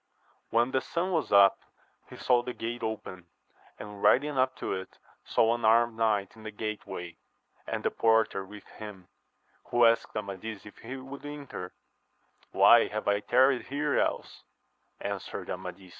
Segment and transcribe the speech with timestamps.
[0.49, 1.59] When the sun was up
[2.09, 3.27] he saw the gate open,
[3.77, 7.17] and riding up to it saw an armed knight in the gateway,
[7.67, 9.09] and the porter with him,
[9.65, 11.71] who asked Amadis if he would enter
[12.51, 14.41] 1 Why have I tarried here else
[15.01, 15.89] 1 answered Amadis.